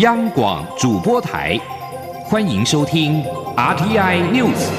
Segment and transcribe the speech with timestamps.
[0.00, 1.60] 央广主播台，
[2.24, 3.22] 欢迎收听
[3.54, 4.70] RTI News。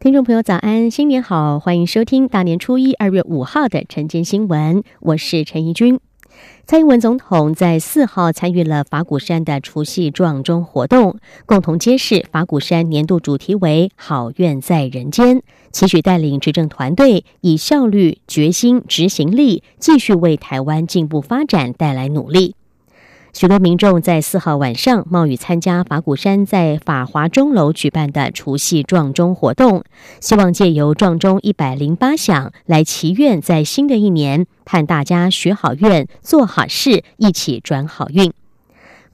[0.00, 6.00] 听众朋友，早安，新年好，欢迎收听大年初一二月五号的晨间新闻，我是陈怡君。
[6.66, 22.54] 蔡英文总统在四号参与了法鼓山的除夕撞钟活动，共同揭示法鼓山年度主题为“好愿在人间”，期许带领执政团队以效率、决心、执行力，继续为台湾进步发展带来努力。
[23.34, 29.82] 许多民众在四号晚上冒雨参加法鼓山在法华钟楼举办的除夕撞钟活动，
[30.20, 38.32] 希望借由撞钟一百零八响来祈愿，在新的一年盼大家许好愿、做好事，一起转好运。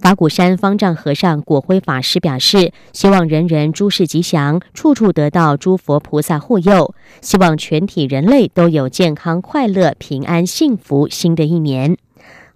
[0.01, 11.96] 法鼓山方丈和尚果辉法师表示，希望人人诸事吉祥，处处得到诸佛菩萨护佑，希望全体人类都有健康、快乐、平安、幸福新的一年。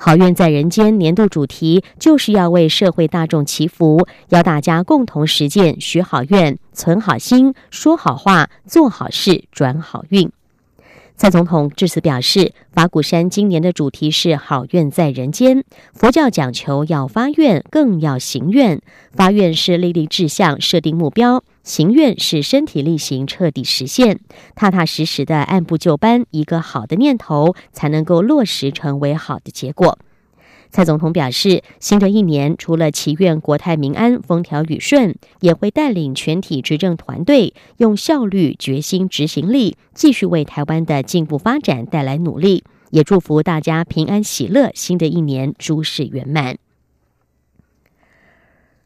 [0.05, 10.31] 好运在人间年度主题就是要为社会大众祈福，要大家共同实践许好愿、存好心、说好话、做好事、转好运。
[11.17, 15.65] 蔡总统致辞表示，法鼓山今年的主题是“好愿在人间”。
[15.95, 18.83] 佛教讲求要发愿，更要行愿。
[19.13, 24.21] 发愿是立立志向，设定目标；行愿是身体力行，彻底实现。
[24.55, 29.99] 踏踏实实的按部就班，一个好的念头才能够落实成为好的结果。
[30.71, 42.65] 蔡总统表示，新的一年除了祈愿国泰民安、风调雨顺，也会带领全体执政团队用效率、决心、执行力，继续为台湾的进步发展带来努力。
[42.91, 46.59] 也祝福大家平安喜乐，新的一年诸事圆满。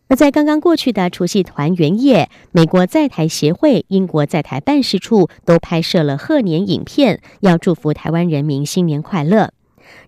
[0.09, 9.53] 而在刚刚过去的除夕团圆夜，美国在台协会、英国在台办事处都拍摄了贺年影片，要祝福台湾人民新年快乐。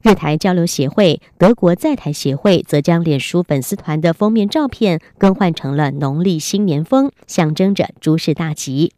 [0.03, 8.93] 日台交流协会、德国在台协会则将脸书粉丝团的封面照片更换成了农历新年风，象征着诸事大吉。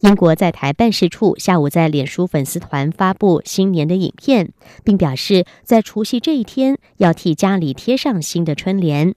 [0.00, 9.14] 英国在台办事处下午在脸书粉丝团发布新年的影片，并表示在除夕这一天要替家里贴上新的春联。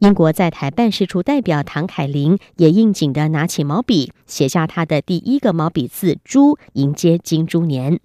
[0.00, 8.00] 英国在台办事处代表唐凯琳也应景的拿起毛笔，写下他的第一个毛笔字“猪”，迎接金猪年。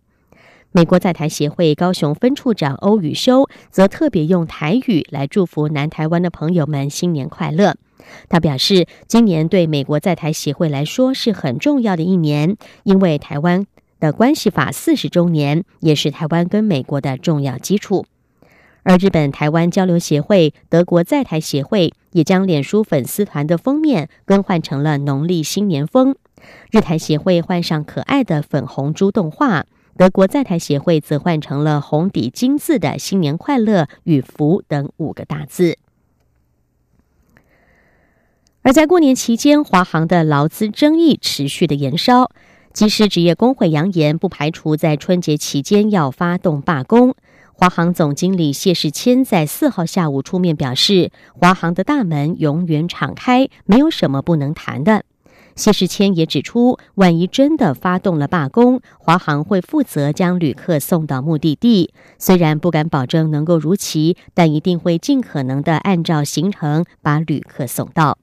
[0.74, 7.78] 美国在台协会高雄分处长欧宇修则特别用台语来祝福南台湾的朋友们新年快乐。
[8.28, 13.66] 他表示，今年对美国在台协会来说是很重要的一年，因为台湾
[14.02, 18.06] 的关系法四十周年，也是台湾跟美国的重要基础。
[18.86, 26.16] 而日本台湾交流协会、德国在台协会也将脸书粉丝团的封面更换成了农历新年风，
[26.70, 29.66] 日台协会换上可爱的粉红猪动画。
[29.98, 35.80] 德国在台协会则换成了红底金字的“新年快乐与福”等五个大字。
[38.62, 42.30] 而在过年期间，华航的劳资争议持续的延烧，
[42.72, 47.16] 机师职业工会扬言不排除在春节期间要发动罢工。
[47.58, 55.06] 华航总经理谢世谦在四号下午出面表示，华航的大门永远敞开，没有什么不能谈的。
[55.56, 61.94] 谢世谦也指出，万一真的发动了罢工，华航会负责将旅客送到目的地。
[62.20, 68.18] 虽然不敢保证能够如期，但一定会尽可能的按照行程把旅客送到。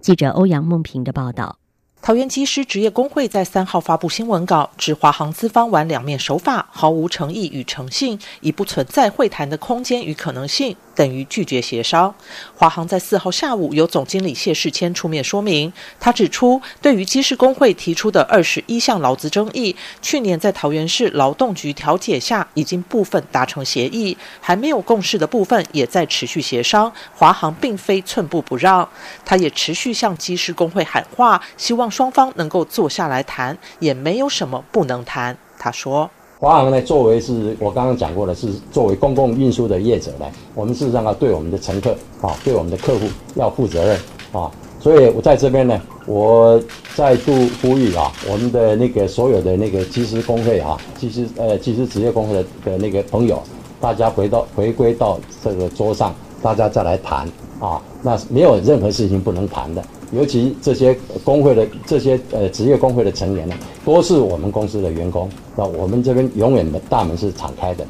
[0.00, 1.59] 记者欧阳梦平的报道。
[2.02, 10.74] 桃园机师职业工会在三号发布新闻稿，指华航资方玩两面手法，毫无诚意与诚信，已不存在会谈的空间与可能性。
[11.00, 12.14] 等于拒绝协商。
[12.54, 26.92] 华航在四号下午由总经理谢世谦出面说明，他指出，对于机师工会提出的二十一项劳资争议，去年在桃园市劳动局调解下，已经部分达成协议，还没有共识的部分也在持续协商。
[27.14, 28.86] 华航并非寸步不让，
[29.24, 35.38] 他也持续向机师工会喊话，希望双方能够坐下来谈，也没有什么不能谈。
[35.58, 36.10] 他说。
[36.40, 43.98] 华航呢，作为是我刚刚讲过的，是作为公共运输的业者呢，我们事实上要对我们的乘客啊，对我们的客户要负责任
[44.32, 44.50] 啊。
[44.80, 46.58] 所以我在这边呢，我
[46.96, 53.42] 再度呼吁啊，我们的那个所有的那个机师工会啊，机师呃机师职业工会的的那个朋友，
[53.78, 57.28] 大家回到回归到这个桌上，大家再来谈
[57.60, 57.80] 啊。
[58.02, 59.84] 那没有任何事情不能谈的。
[60.12, 63.54] 尤其这些工会的这些呃职业工会的成员呢，
[63.84, 67.86] 都是我们公司的员工，那我们这边永远的大门是敞开的。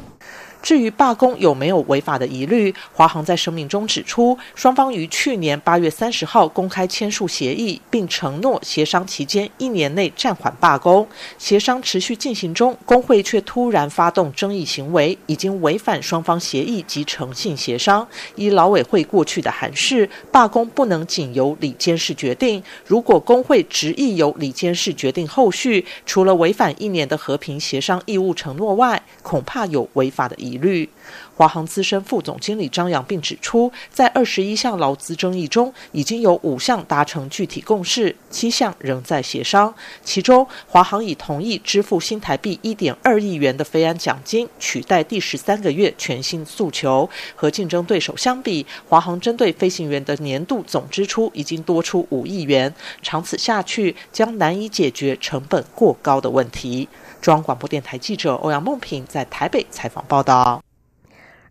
[0.61, 11.07] 至于罢工有没有违法的疑虑，华航在声明中指出，双方于去年八月三十号公开签署协议，并承诺协商期间一年内暂缓罢工。
[11.37, 18.07] 协商持续进行中，工会却突然发动争议行为，已经违反双方协议及诚信协商。
[18.35, 22.61] 依劳委会过去的函释，罢工不能仅由里监事决定。
[22.85, 30.89] 如果工会执意由里监事决定后续，除了违反一年的和平协商义务承诺外，恐怕有违法的疑虑。
[31.35, 39.73] 华航资深副总经理张扬并指出，在二十一项劳资争议中，已经有五项达成具体共识，七项仍在协商。
[40.03, 47.09] 其中，华航已同意支付新台币一点二亿元的飞安奖金，取代第十三个月全新诉求。
[47.35, 52.71] 和竞争对手相比，华航针对飞行员的年度总支出已经多出五亿元，
[53.01, 56.87] 长此下去将难以解决成本过高的问题。
[57.21, 60.63] 中央广播电台记者欧阳梦平在台北采访报道。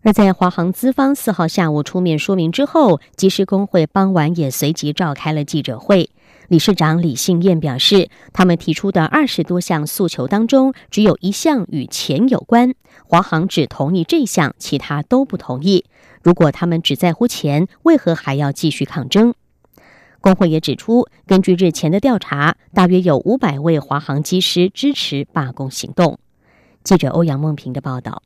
[0.03, 6.09] 而在华航资方四号下午出面说明之后，机师工会傍晚也随即召开了记者会。
[6.47, 12.73] 理事长李信燕表示，他们提出的二十多项诉求当中，只有一项与钱有关，
[13.07, 15.85] 华航只同意这项，其他都不同意。
[16.21, 19.33] 如果他们只在乎钱，为何还要继续抗争？
[20.21, 26.19] 工会也指出，根据日前的调查，大约有五百位华航机师支持罢工行动。
[26.83, 28.21] 记者欧阳梦平的报道。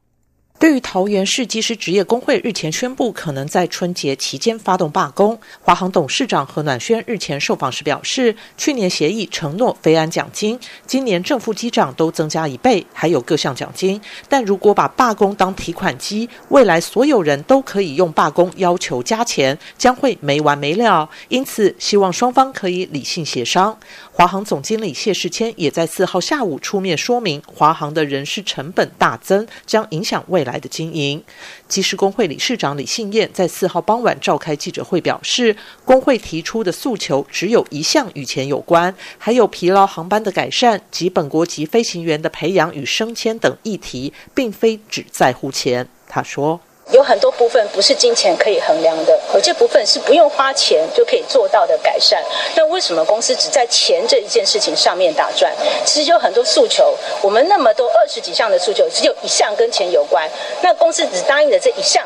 [0.66, 14.02] 对于桃园市机师职业工会日前宣布可能在春节期间发动罢工，华航董事长何暖轩日前受访时表示，去年协议承诺飞安奖金，今年正副机长都增加一倍，还有各项奖金。
[14.28, 21.08] 但如果把罢工当提款机，未来所有人都可以用罢工要求加钱，将会没完没了。
[21.28, 23.78] 因此，希望双方可以理性协商。
[24.12, 31.24] 华航总经理谢世谦也在四号下午出面说明，华航的人事成本大增，将影响未来的经营。
[31.68, 45.88] 机师工会理事长李信燕在四号傍晚召开记者会，表示，工会提出的诉求只有一项与钱有关，还有疲劳航班的改善及本国籍飞行员的培养与升迁等议题，并非只在乎钱。
[46.08, 46.60] 他说。
[46.92, 52.24] 有很多部分不是金钱可以衡量的，有些部分是不用花钱就可以做到的改善。
[52.56, 55.52] 那为什么公司只在钱这一件事情上面打转？
[55.84, 60.30] 其实有很多诉求，我们那么多二十几项的诉求，只有一项跟钱有关。
[60.62, 62.06] 那公司只答应了这一项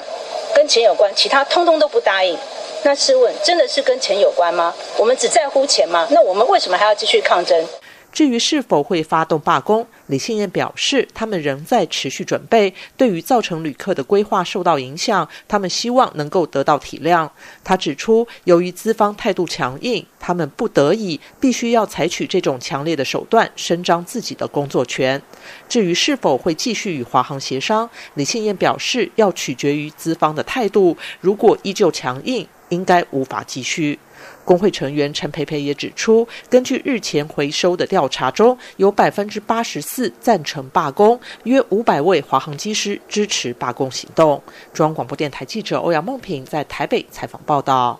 [0.55, 2.37] 跟钱有关，其他通通都不答应。
[2.83, 4.73] 那试问，真的是跟钱有关吗？
[4.97, 6.07] 我们只在乎钱吗？
[6.11, 7.67] 那我们为什么还要继续抗争？
[8.13, 12.73] 至于是否会发动罢工，李信燕表示，他们仍在持续准备。
[12.97, 17.29] 对于造成旅客的规划受到影响，他们希望能够得到体谅。
[17.63, 25.21] 他指出，由于资方态度强硬，他们不得已必须要采取这种强烈的手段，伸张自己的工作权。
[25.67, 30.97] 至于是否会继续与华航协商，李信燕表示，要取决于资方的态度。
[31.21, 33.99] 如果依旧强硬，应该无法继续。
[34.49, 44.41] 工会成员陈培培也指出，根据日前回收的调查中，有百分之八十四赞成罢工，约五百位华航机师支持罢工行动。
[44.73, 47.99] 中央广播电台记者欧阳梦平在台北采访报道。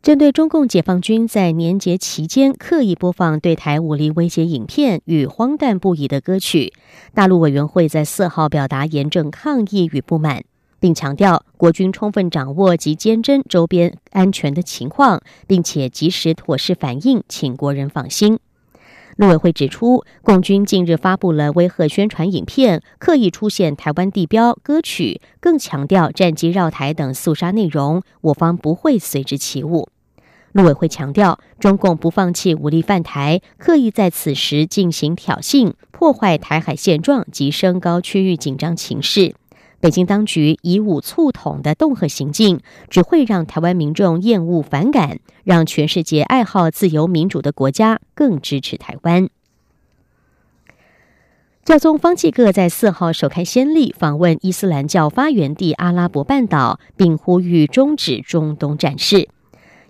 [0.00, 6.72] 针对中共解放军在年节期间刻意播放对台武力威胁影片与荒诞不已的歌曲，
[7.12, 10.44] 大陆委员会在四号表达严正抗议与不满。
[10.84, 18.38] 并强调，国军充分掌握及监侦周边安全的情况，并且及时妥善反应，请国人放心。
[19.16, 29.88] 陆委会指出，共军近日发布了威吓宣传影片，刻意出现台湾地标、歌曲，更强调战机绕台等肃杀内容，我方不会随之起舞。
[30.52, 39.34] 陆委会强调，中共不放弃武力犯台，刻意在此时进行挑衅，破坏台海现状及升高区域紧张情势。
[39.84, 49.28] 北京当局以武促统的恫吓行径，只会让台湾民众厌恶反感，让全世界爱好自由民主的国家更支持台湾。
[51.66, 59.28] 教宗方济各在四号首开先例，访问伊斯兰教发源地阿拉伯半岛，并呼吁终止中东战事。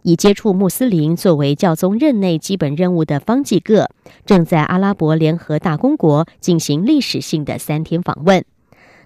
[0.03, 3.89] 以接触穆斯林作为教宗任内基本任务的方济各，
[4.27, 8.45] 正在阿拉伯联合大公国进行历史性的三天访问。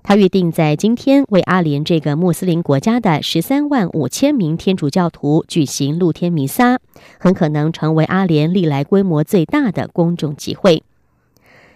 [0.03, 6.79] 他预定在今天为阿联这个穆斯林国家的十三万五千名天主教徒举行露天弥撒，
[7.19, 10.83] 很可能成为阿联历来规模最大的公众集会。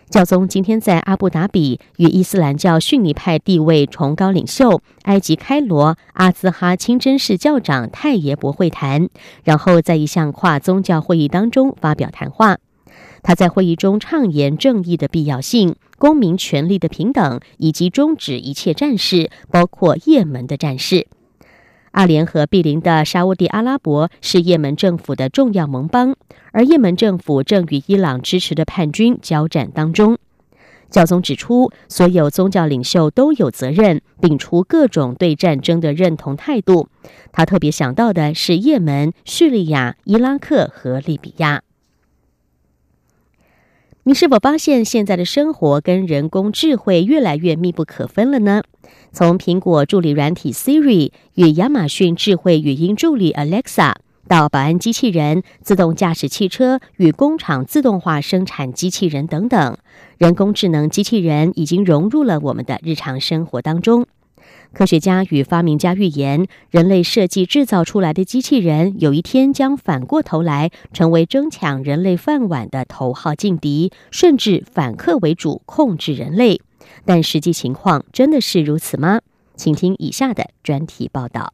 [0.08, 9.08] 教宗今天在阿布达比与伊斯兰教逊尼派地位崇高领袖埃及开罗阿兹哈清真寺教长泰耶伯会谈，
[9.42, 12.58] 然后在一项跨宗教会议当中发表谈话。
[13.22, 21.06] 他在会议中畅言正义的必要性、公民权利的平等，以及终止一切战事，包括也门的战事。
[21.92, 26.16] 阿联和毗邻的沙地阿拉伯是也门政府的重要盟邦，
[26.50, 30.18] 而也门政府正与伊朗支持的叛军交战当中。
[30.90, 36.88] 教宗指出，所有宗教领袖都有责任摒除各种对战争的认同态度。
[37.30, 41.62] 他特别想到的是也门、叙利亚、伊拉克和利比亚。
[44.04, 48.64] 你是否发现现在的生活跟人工智慧越来越密不可分了呢？
[49.12, 53.94] 从苹果助理软体 Siri 与亚马逊智慧语音助理 Alexa，
[54.26, 59.78] 到保安机器人、自动驾驶汽车与工厂自动化生产机器人等等，
[60.18, 64.06] 人工智能机器人已经融入了我们的日常生活当中。
[64.72, 76.60] 科学家与发明家预言，人类设计制造出来的机器人有一天将反过头来成为争抢人类饭碗的头号劲敌，甚至反客为主，控制人类。
[77.04, 79.20] 但实际情况真的是如此吗？
[79.56, 81.52] 请听以下的专题报道。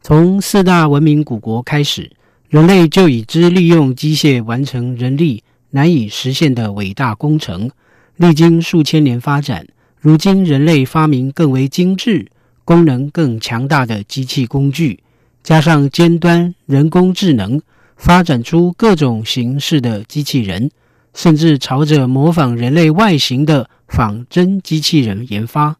[0.00, 2.10] 从四大文明古国开始，
[2.48, 5.42] 人类就已知利用机械完成人力。
[5.70, 7.70] 难以实现的伟大工程，
[8.16, 9.66] 历经数千年发展，
[10.00, 12.26] 如今人类发明更为精致、
[12.64, 15.00] 功能更强大的机器工具，
[15.42, 17.60] 加上尖端人工智能，
[17.96, 20.70] 发展出各种形式的机器人，
[21.14, 25.76] 甚至朝着模仿人类外形的仿真机器人研发。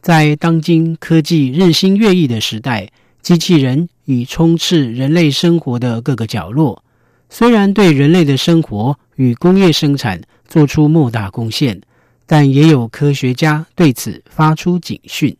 [0.00, 2.90] 在当今科技日新月异的时代，
[3.22, 6.84] 机器人已充斥人类生活的各个角落。
[7.30, 11.80] 虽然对人类的生活与工业生产做出莫大贡献，
[12.26, 15.36] 但也有科学家对此发出警讯。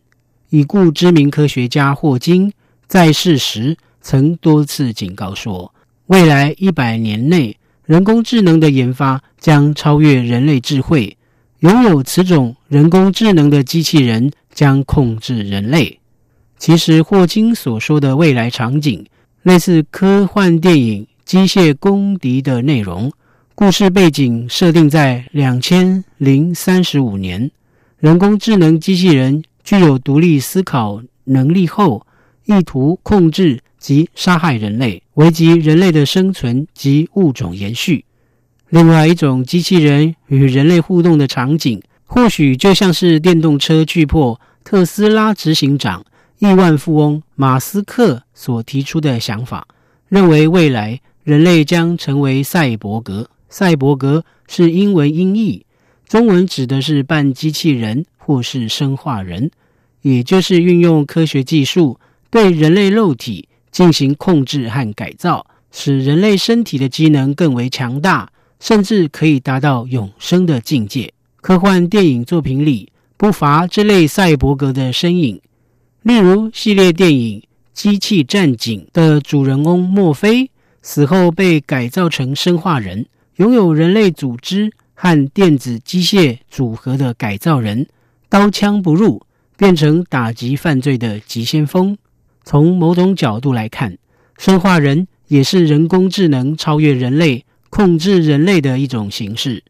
[0.50, 2.52] 已故知名科学家霍金
[2.86, 5.74] 在世时曾多次警告说，
[6.06, 11.16] 未来一百年内，人工智能的研发将超越人类智慧，
[11.60, 15.98] 拥有此种人工智能的机器人将控制人类。
[16.58, 19.04] 其实，霍金所说的未来场景，
[19.42, 21.06] 类似科幻电影。
[21.24, 23.10] 机械公敌的内容，
[23.56, 27.52] 故事背景设定在两千零三十五年。
[27.98, 32.04] 人工智能机器人具有独立思考能力后，
[32.46, 38.04] 意图控制及杀害人类，危及人类的生存及物种延续。
[38.70, 46.04] 另外一种机器人与人类互动的场景，或许就像是电动车巨破特斯拉执行长
[46.40, 49.68] 亿万富翁马斯克所提出的想法，
[50.08, 51.00] 认为未来。
[51.22, 53.30] 人类将成为赛博格。
[53.54, 55.64] 赛博格是英文音译，
[56.08, 59.48] 中文指的是半机器人或是生化人，
[60.02, 71.14] 也就是运用科学技术对人类肉体进行控制和改造，使人类身体的机能更为强大，甚至可以达到永生的境界。
[71.40, 75.40] 科幻电影作品里不乏这类赛博格的身影，
[76.02, 77.40] 例如系列电影
[77.72, 80.50] 《机器战警》的主人翁墨菲。
[80.86, 87.88] 死后被改造成生化人，拥有人类组织和电子机械组合的改造人，
[88.28, 89.26] 刀枪不入，
[89.56, 91.98] 变成打击犯罪的急先锋。
[92.44, 93.98] 从某种角度来看，
[94.38, 99.64] 生化人也是人工智能超越人类、控制人类的一种形式。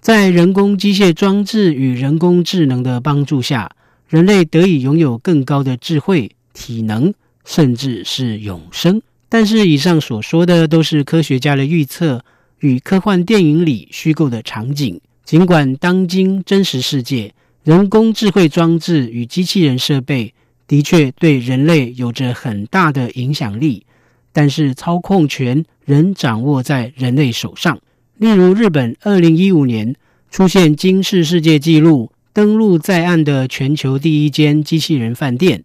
[0.00, 3.70] 在人工机械装置与人工智能的帮助下，
[4.08, 7.12] 人类得以拥有更高的智慧、体能，
[7.44, 9.02] 甚至是永生。
[9.28, 12.24] 但是，以上所说的都是科学家的预测
[12.62, 15.00] 与科幻电影里虚构的场景。
[15.24, 20.32] 尽管当今真实世界，人工智慧装置与机器人设备
[20.68, 23.84] 的确对人类有着很大的影响力，
[24.32, 27.80] 但是操控权仍掌握在人类手上。
[28.18, 29.96] 例如，日本二零一五年
[30.30, 35.64] 出现惊世世界纪录登陆在岸的全球第一间机器人饭店，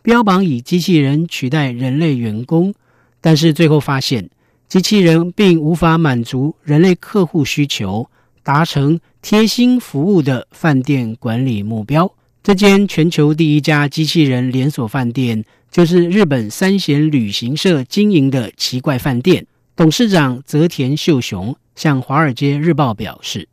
[0.00, 2.72] 标榜以机器人取代人类员工。
[3.20, 4.30] 但是最后发现，
[4.68, 8.10] 机器人并无法满足人类客户需求，
[8.42, 12.12] 达成贴心服务的饭店管理目标。
[12.42, 19.46] 这间全球第一家机器人连锁饭店，就是日本三贤旅行社经营的奇怪饭店。
[19.74, 23.48] 董事长泽田秀雄向《华尔街日报》表示，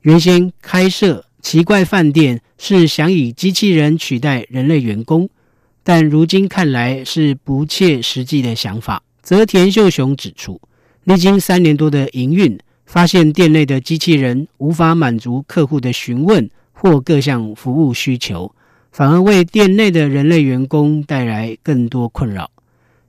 [0.00, 5.30] 原先开设奇怪饭店是想以机器人取代人类员工。
[5.84, 9.02] 但如今看来是不切实际的想法。
[9.28, 10.58] 泽田秀雄指出，
[11.04, 18.50] 历经三年多的营运，发现店内的机器人无法满足客户的询问或各项服务需求，
[18.90, 22.50] 反而为店内的人类员工带来更多困扰。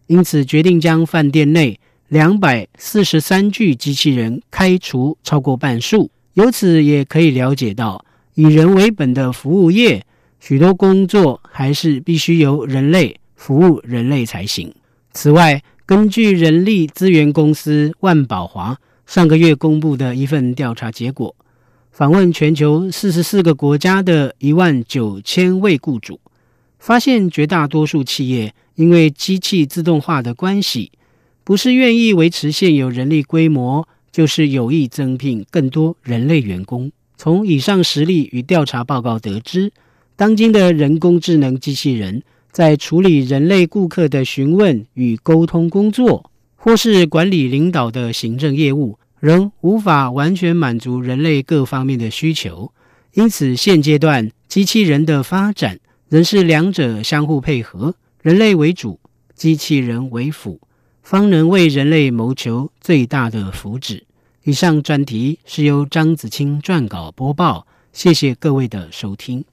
[0.08, 6.12] 因此决定将饭店内两百四十三具机器人开除超过半数。
[6.34, 10.06] 由此也可以了解到，以人为本的服务业，
[10.42, 14.70] 许多工作还是必须由人类服务人类才行。
[15.14, 18.78] 此外，根据人力资源公司万宝华
[19.08, 21.36] 上个月公布的一份调查结果，
[21.92, 26.20] 访问全球四十四个国家的一万九千位雇主，
[26.78, 28.54] 发现绝大多数企业。
[28.76, 30.92] 因为机器自动化的关系，
[31.44, 36.92] 不是愿意维持现有人力规模，就是有意增聘更多人类员工。
[37.18, 39.72] 从以上实例与调查报告得知，
[40.16, 52.72] 当今的人工智能机器人在处理人类顾客的询问与沟通工作，或是管理领导的行政业务，仍无法完全满足人类各方面的需求。
[53.14, 55.80] 因此，现阶段机器人的发展
[56.10, 57.96] 仍是两者相互配合。
[58.22, 59.00] 人类为主，
[59.34, 60.60] 机器人为辅，
[61.02, 64.02] 方能为人类谋求最大的福祉。
[64.44, 69.46] 以上专题是由张子清撰稿播报，谢谢各位的收听。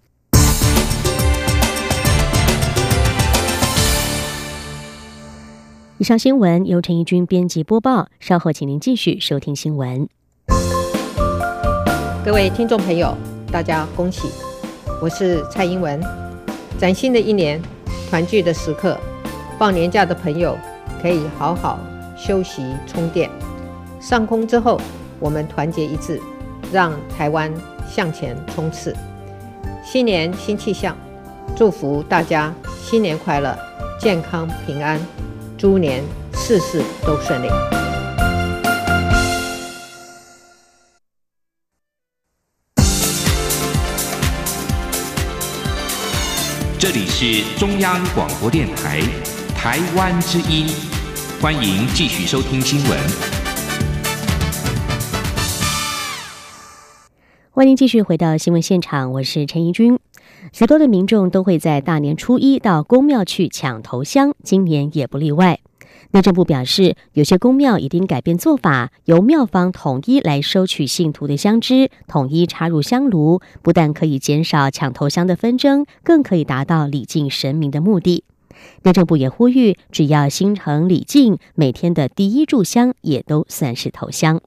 [5.98, 10.06] 以上新闻由陈义军编辑播报，稍后请您继续收听新闻。
[12.22, 13.16] 各位听众朋友，
[13.50, 14.28] 大家恭喜！
[15.00, 15.98] 我是蔡英文，
[16.78, 17.58] 崭新的一年。
[18.10, 18.98] 团聚的时刻，
[19.58, 20.56] 放年假的朋友
[21.00, 21.80] 可以好好
[22.14, 23.30] 休息充电。
[23.98, 24.78] 上空之后，
[25.18, 26.20] 我们团结一致，
[26.70, 27.50] 让台湾
[27.88, 28.94] 向前冲刺。
[29.82, 30.94] 新年新气象，
[31.56, 33.58] 祝福大家新年快乐、
[33.98, 35.00] 健康平安，
[35.58, 37.48] 猪年事事都顺利。
[46.78, 49.00] 这里是中央广播电台
[49.56, 50.68] 台湾之音，
[51.40, 52.98] 欢迎继续收听新闻。
[57.50, 59.98] 欢迎继续回到新闻现场，我是陈怡君。
[60.52, 65.60] 许多的民众都会在大年初一到公庙去抢头香，今年也不例外。
[66.12, 78.24] 内政部表示，有些公庙已经改变做法，由庙方统一来收取信徒的香枝，统一插入香炉，不但可以减少抢头香的纷争，更可以达到礼敬神明的目的。
[78.82, 84.40] 内政部也呼吁，只要心诚礼敬，每天的第一炷香也都算是头香。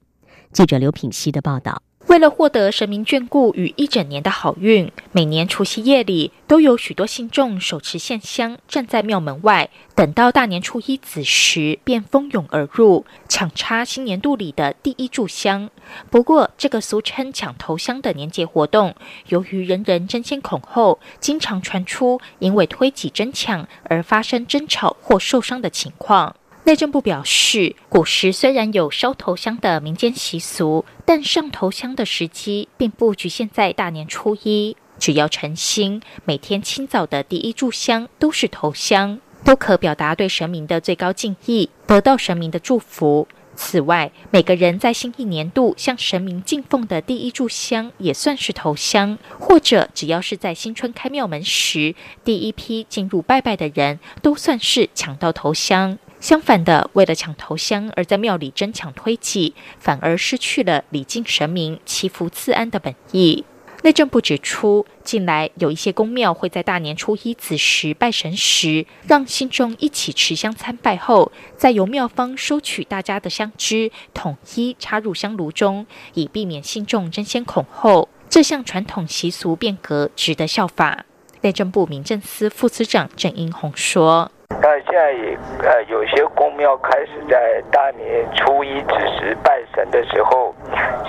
[0.52, 1.82] 记者刘品希的报道。
[2.10, 15.70] 为了获得神明眷顾与一整年的好运，每年除夕夜里都有许多信众手持线香站在庙门外，等到大年初一子时便蜂拥而入，抢插新年度里的第一炷香。
[16.10, 18.96] 不过，这个俗称抢头香的年节活动，
[19.28, 26.34] 由于人人争先恐后，经常传出因为推挤争抢而发生争吵或受伤的情况。
[26.64, 34.76] 内政部表示，古时虽然有烧头香的民间习俗，但上头香的时机并不局限在大年初一。
[34.98, 43.26] 只要诚心，每天清早的第一炷香都是头香，都可表达对神明的最高敬意，得到神明的祝福。
[43.56, 55.98] 此外，每个人在新一年度向神明敬奉的第一炷香也算是头香，或者只要是在新春开庙门时第一批进入拜拜的人，都算是抢到头香。
[56.20, 63.44] 相反的，为了抢头香而在庙里争抢推挤，反而失去了礼敬神明、祈福赐安的本意。
[63.82, 78.10] 内政部指出，近来有一些公庙会在大年初一子时拜神时，让信众一起持香参拜后，再由庙方收取大家的香枝，统一插入香炉中，以避免信众争先恐后。
[78.28, 81.06] 这项传统习俗变革值得效法。
[81.40, 84.30] 内政部民政司副司长郑英宏说。
[84.70, 90.54] 那现在也呃，有些公庙开始在大年初一子时拜神的时候，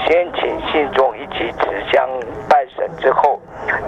[0.03, 2.09] 先请信众一起持香
[2.49, 3.39] 拜神，之后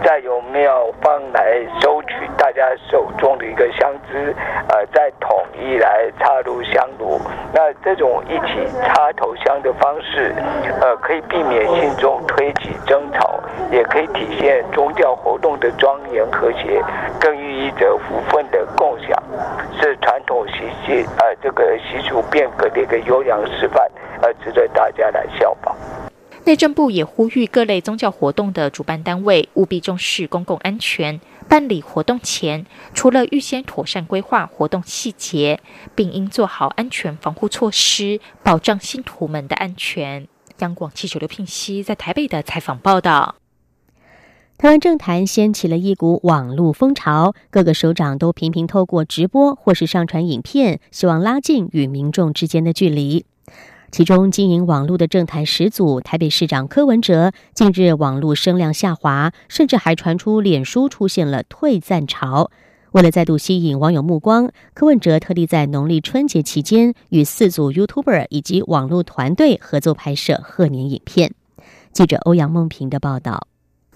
[0.04, 4.36] 再由庙方来收取大家手中的一个香枝，
[4.70, 7.20] 呃，再统一来插入香炉。
[7.52, 10.36] 那这种一起插头香的方式，
[10.82, 13.40] 呃，可以避免信众推挤争吵，
[13.72, 16.80] 也可以体现宗教活动的庄严和谐，
[17.20, 19.12] 更寓意着福分的共享。
[19.80, 23.90] 是传统习习呃这个习俗变革的一个优良示范，
[24.22, 25.76] 呃，值得大家来效仿。
[26.46, 35.62] 内政部也呼吁各类宗教活动的主办单位务必重视公共安全，办理活动前除了预先妥善规划活动细节，
[35.96, 40.28] 并应做好安全防护措施，保障信徒们的安全。
[40.60, 43.36] 央广记者刘聘熙在台北的采访报道。
[44.64, 53.26] 台湾政坛掀起了一股网络风潮，各个首长都频频透过直播或是上传影片，希望拉近与民众之间的距离。
[53.92, 62.50] 其中，经营网络的政坛始祖台北市长柯文哲，近日网络声量下滑，甚至还传出脸书出现了退赞潮。
[62.94, 71.34] 为了再度吸引网友目光，柯文哲特地在农历春节期间与四组 YouTuber 以及网络团队合作拍摄贺年影片。
[71.92, 73.48] 记者欧阳梦平的报道。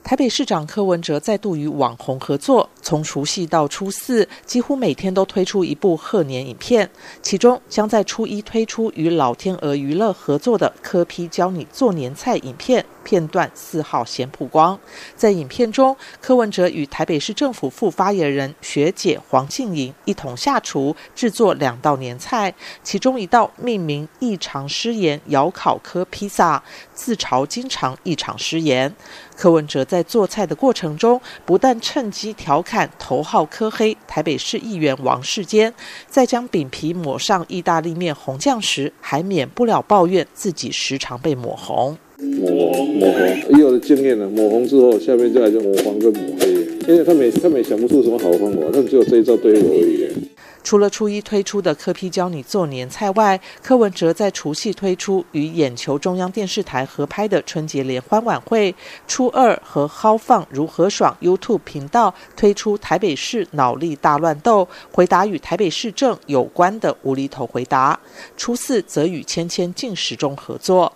[0.07, 6.89] 台北市长柯文哲再度与网红合作，从除夕到初四，几乎每天都推出一部贺年影片。
[7.21, 12.85] 其中将在初一推出与老天鹅娱乐合作的柯批教你做年菜影片。
[13.03, 14.77] 片段四号先曝光，
[15.15, 26.61] 在影片中，柯文哲与台北市政府副发言人学姐黄静莹一同下厨制作两道年菜，其中一道命名“异常失言窑烤科披萨”，
[26.93, 28.93] 自嘲经常异常失言。
[29.37, 35.73] 柯文哲在在做菜的过程中，不但趁机调侃头号科黑台北市议员王世坚，
[36.07, 41.97] 在将饼皮抹上意大利面红酱时，还免不了抱怨自己时常被抹红。
[42.19, 42.51] 抹
[42.85, 46.47] 抹红，以我的经验呢，抹红之后，下面就来就抹黄跟抹黑，
[46.87, 50.26] 因为他们他们想不出什么好方法，他只有这一招对付我而已。
[50.67, 58.75] 除了初一推出的柯批教你做年菜外，柯文哲在除夕推出与眼球中央电视台合拍的春节联欢晚会，
[59.07, 67.97] 初二和豪放如何爽 YouTube 频道推出台北市脑力大乱斗，回答与台北市政有关的无厘头回答，
[68.35, 70.91] 初四则与芊芊进食中合作。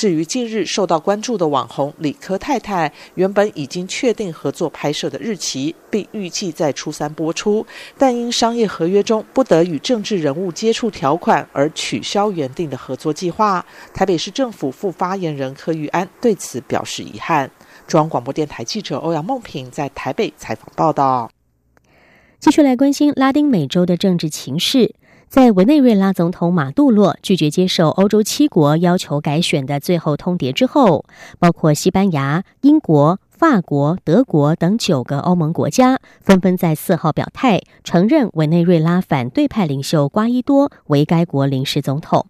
[0.00, 7.66] 至于近日受到关注的网红李科太太，原本已经确定合作拍摄的日期，并预计在初三播出，
[7.98, 13.62] 但因商业合约中不得与政治人物接触条款而取消原定的合作计划。
[13.92, 17.50] 台北市政府副发言人柯玉安对此表示遗憾。
[17.86, 21.30] 中央广播电台记者欧阳梦平在台北采访报道。
[22.38, 24.94] 继续来关心拉丁美洲的政治情势。
[25.30, 31.04] 在委内瑞拉总统马杜洛拒绝接受欧洲七国要求改选的最后通牒之后，
[31.38, 42.26] 包括西班牙、英国、法国、德国等九个欧盟国家纷纷在四号表态，承认委内瑞拉反对派领袖瓜伊多为该国临时总统。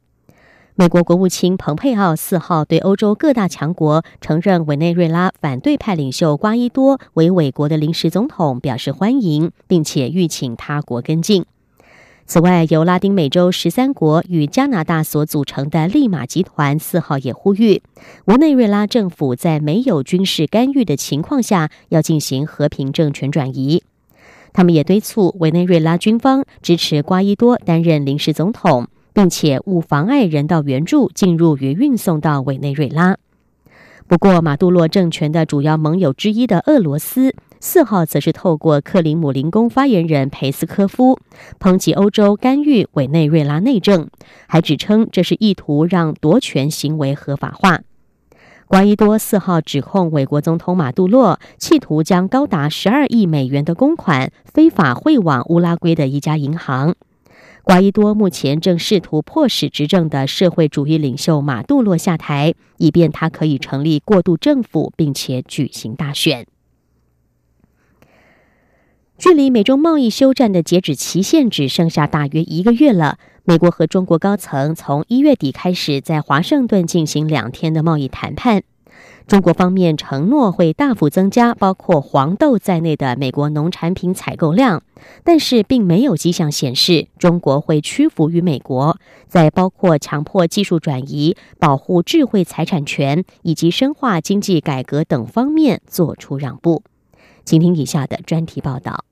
[0.75, 11.47] 美国国务卿蓬佩奥四号对欧洲各大强国承认委内瑞拉反对派领袖瓜伊多为委国的临时总统表示欢迎，并且吁请他国跟进。
[12.31, 17.83] 此外，由拉丁美洲十三国与加拿大所组成的利马集团四号也呼吁，
[18.27, 23.83] 委内瑞拉政府在没有军事干预的情况下，要进行和平政权转移。
[24.53, 33.17] 他们也敦促委内瑞拉军方支持瓜伊多担任临时总统，并且勿妨碍人道援助进入与运送到委内瑞拉。
[34.07, 37.35] 不过，马杜罗政权的主要盟友之一的俄罗斯。
[37.63, 41.19] 四号则是透过克林姆林宫发言人佩斯科夫
[41.61, 44.09] 抨击欧洲干预委内瑞拉内政，
[44.47, 47.83] 还指称这是意图让夺权行为合法化。
[48.67, 56.95] 瓜伊多四号指控美国总统马杜洛企图将高达十二亿美元的公款非法汇往乌拉圭的一家银行。
[57.63, 66.47] 瓜伊多目前正试图迫使执政的社会主义领袖马杜洛下台，以便他可以成立过渡政府，并且举行大选。
[69.21, 73.19] 距离美中贸易休战的截止期限只剩下大约一个月了。
[73.45, 78.63] 美国和中国高层从一月底开始在华盛顿进行两天的贸易谈判。
[79.27, 84.83] 中国方面承诺会大幅增加包括黄豆在内的美国农产品采购量，
[85.23, 88.97] 但是并没有迹象显示中国会屈服于美国，
[89.29, 96.83] 在包括强迫技术转移、保护智慧财产权以及深化经济改革等方面做出让步。
[97.45, 99.05] 请听以下的专题报道。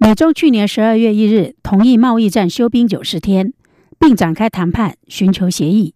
[0.00, 3.52] 美中去年十二月一日同意贸易战休兵九十天，
[3.98, 5.92] 并展开谈判寻求协议。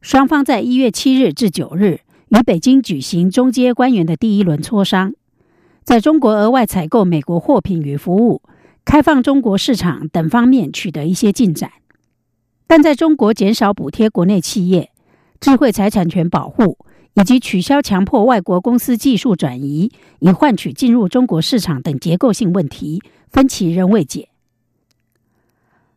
[0.00, 5.12] 双方在一月七日至九日与北京举行中阶官员的第一轮磋商，
[5.84, 8.40] 在中国额外采购美国货品与服务、
[8.86, 11.70] 开放中国市场等方面取得一些进展，
[12.66, 14.90] 但在中国减少补贴国内企业、
[15.38, 16.78] 智慧财产权保护。
[17.20, 24.28] 以及取消强迫外国公司技术转移，以换取进入中国市场等结构性问题，分歧仍未解。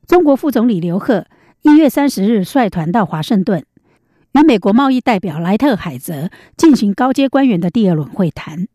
[0.08, 1.28] 中国副总理刘鹤
[1.62, 3.64] 一月三十日率团到华盛顿，
[4.32, 8.68] 与美国贸易代表莱特海泽进行高阶官员的第二轮会谈。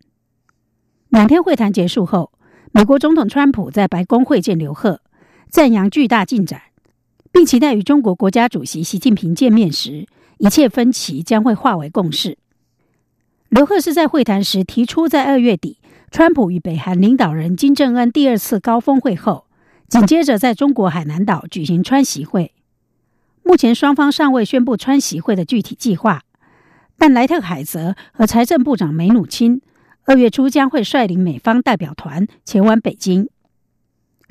[1.09, 2.31] 两天会谈结束后，
[2.71, 5.01] 美国总统川普在白宫会见刘鹤，
[5.51, 6.63] 赞扬巨大进展，
[7.33, 10.07] 并期待与中国国家主席习近平见面时，
[10.38, 12.38] 一切分歧将会化为共识。
[13.49, 15.79] 刘鹤是在会谈时提出，在二月底，
[16.11, 19.46] 川普与北韩领导人金正恩第二次高峰会后，
[19.88, 22.53] 紧接着在中国海南岛举行川习会。
[23.42, 26.25] 目前双方尚未宣布川习会的具体计划，
[26.99, 29.61] 但莱特海泽和财政部长梅努钦
[30.05, 33.29] 二月初将会率领美方代表团前往北京。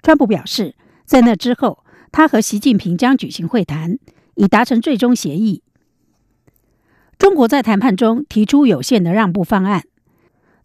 [0.03, 3.97] 川普表示，在那之后，他和习近平将举行会谈，
[4.35, 5.63] 以达成最终协议。
[7.17, 9.83] 中国在谈判中提出有限的让步方案，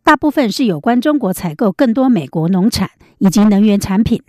[0.03, 4.23] 大部分是有关中国采购更多美国农产以及能源产品。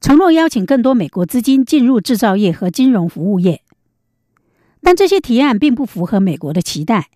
[0.00, 3.62] 承诺邀请更多美国资金进入制造业和金融服务业，
[4.82, 7.08] 但这些提案并不符合美国的期待。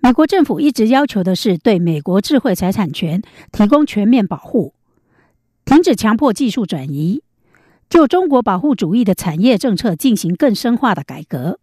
[0.00, 4.74] 美国政府一直要求的是对美国智慧财产权提供全面保护，
[5.64, 7.22] 停止强迫技术转移，
[7.90, 11.58] 就中国保护主义的产业政策进行更深化的改革。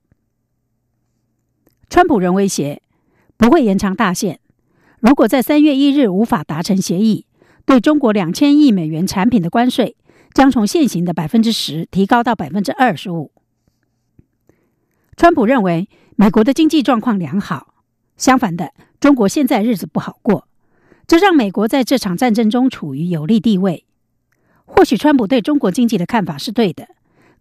[1.90, 2.82] 川普仍威胁
[3.38, 4.40] 不会延长大限，
[5.00, 7.26] 如果在三月一日无法达成协议，
[7.66, 9.96] 对中国两千亿美元产品的关税。
[10.34, 13.32] 将从现行的百分之十提高到百分之二十五。
[15.16, 17.74] 川普认为美国的经济状况良好，
[18.18, 20.50] 相反的，中国现在日子不好过，
[21.08, 23.86] 这让美国在这场战争中处于有利地位。
[24.66, 26.90] 或许川普对中国经济的看法是对的，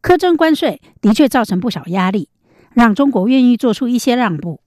[0.00, 2.28] 苛征关税的确造成不少压力，
[2.74, 4.60] 让中国愿意做出一些让步。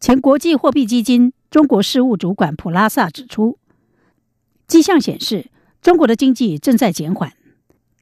[0.00, 3.58] 前国际货币基金中国事务主管普拉萨指出，
[4.66, 5.50] 迹象显示。
[5.80, 7.32] 中国的经济正在减缓，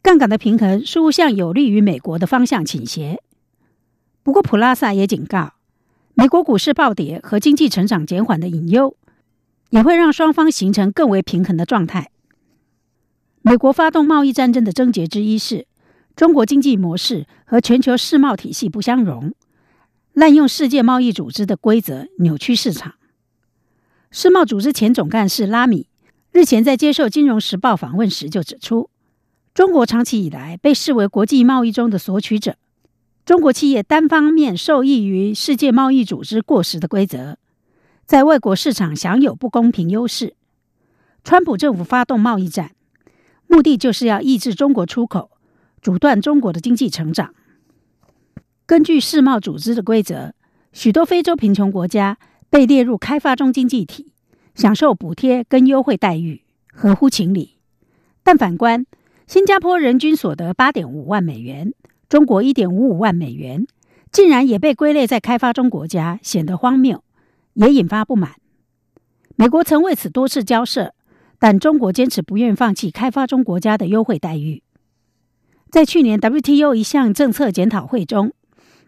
[0.03, 3.22] 杠杆的平衡似乎向有利于美国的方向倾斜。
[4.22, 5.53] 不过，普拉萨也警告，
[6.14, 8.96] 美国股市暴跌和经济成长减缓的隐忧，
[9.68, 12.11] 也会让双方形成更为平衡的状态。
[13.42, 15.66] 美国发动贸易战争的症结之一是，
[16.16, 19.35] 中国经济模式和全球世贸体系不相容，
[20.14, 22.94] 滥用世界贸易组织的规则扭曲市场。
[24.11, 25.88] 世贸组织前总干事拉米。
[26.33, 28.88] 日前在接受《金融时报》访问时，就指出，
[29.55, 32.57] 中国长期以来被视为国际贸易中的索取者，
[33.26, 37.37] 中国企业单方面受益于世界贸易组织过时的规则，
[38.07, 40.35] 在外国市场享有不公平优势。
[41.24, 42.72] 川普政府发动贸易战，
[43.46, 45.31] 目的就是要抑制中国出口，
[45.81, 47.35] 阻断中国的经济成长。
[48.67, 50.35] 根据世贸组织的规则，
[50.73, 52.19] 许多非洲贫穷国家
[52.51, 54.12] 被列入开发中经济体。
[54.57, 57.59] 享受补贴跟优惠待遇合乎情理，
[58.23, 58.87] 但反观
[59.27, 61.75] 新加坡人均所得八点五万美元，
[62.09, 63.67] 中国一点五五万美元，
[64.11, 67.05] 竟然也被归类在开发中国家，显得荒谬，
[67.53, 68.37] 也引发不满。
[69.35, 70.95] 美国曾为此多次交涉，
[71.39, 74.62] 但中国坚持不愿放弃开发中国家的优惠待遇。
[75.70, 78.33] 在去年 WTO 一项政策检讨会中，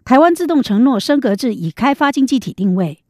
[0.05, 3.03] 台湾自动承诺升格至已开发经济体定位。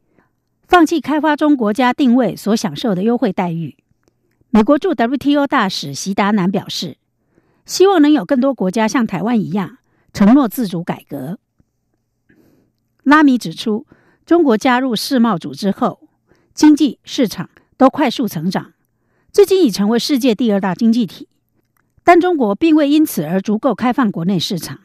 [0.67, 3.77] 放弃开发中国家定位所享受的优惠待遇。
[4.51, 6.97] 美国驻 WTO 大使席达南表示，
[7.65, 9.77] 希望能有更多国家像台湾一样
[10.13, 11.39] 承诺自主改革。
[13.03, 13.87] 拉米指出，
[14.25, 16.07] 中国加入世贸组织后，
[16.53, 18.73] 经济市场都快速成长，
[19.31, 21.27] 至今已成为世界第二大经济体。
[22.11, 24.79] 但中国并未因此而足够开放国内市场。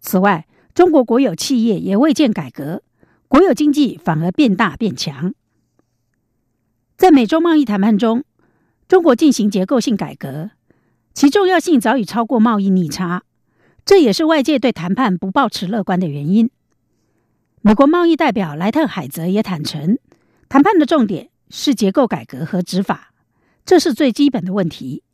[0.00, 2.82] 此外，中国国有企业也未见改革。
[3.28, 5.34] 国有经济反而变大变强。
[6.96, 8.24] 在美中贸易谈判中，
[8.88, 10.50] 中国进行结构性改革，
[11.14, 13.22] 其重要性早已超过贸易逆差，
[13.84, 16.50] 这也是外界对谈判不抱持乐观的原因。
[17.62, 19.96] 美国贸易代表莱特海泽也坦诚，
[20.48, 23.12] 谈判的重点是结构改革和执法，
[23.64, 25.04] 这是最基本的问题。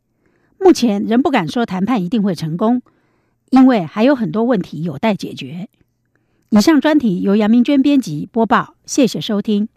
[0.59, 2.81] 目前仍不敢说谈判一定会成功，
[3.49, 5.69] 因为还有很多问题有待解决。
[6.49, 9.67] 以上专题由杨明娟编辑播报，谢谢收听。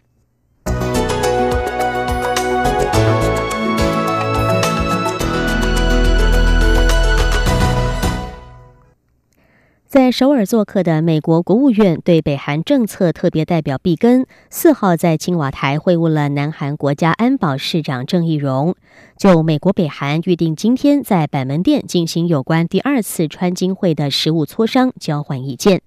[9.89, 18.75] 在首尔做客的美国国务院对北韩政策特别代表毕根四号在青瓦台会晤了南韩国家安保市长郑义荣，
[19.17, 25.81] 就美国北韩预定今天在板门店进行有关第二次川金会的实务磋商交换意见。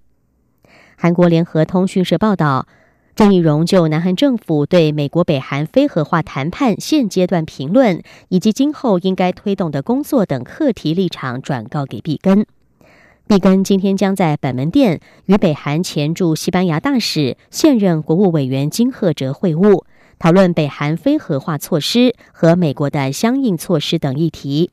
[0.97, 2.67] 韩国联合通讯社报道，
[3.15, 12.45] 郑义荣就南韩政府对美国北韩非核化谈判现阶段评论，以及今后应该推动的工作等课题立场转告给毕根。
[13.33, 19.85] 毕根今天将在板门店与北韩前驻西班牙大使、现任国务委员金赫哲会晤，
[20.19, 24.71] 讨论北韩非核化措施和美国的相应措施等议题。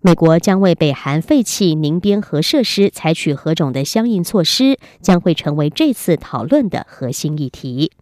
[0.00, 7.92] 美国将为北韩废弃凝边核设施采取何种的相应措施，将会成为这次讨论的核心议题。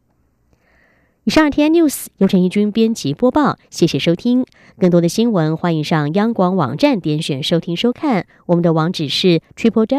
[1.25, 4.47] 以上 T N News 由陈义军编辑播报，谢谢收听。
[4.79, 8.27] 更多的新闻，欢迎上央广网站点选收听收看。
[8.47, 9.85] 我们的网址是 Triple